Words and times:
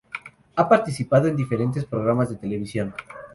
Ha 0.55 0.67
participado 0.67 1.27
en 1.27 1.35
diferentes 1.35 1.85
programas 1.85 2.27
de 2.31 2.37
televisión. 2.37 2.95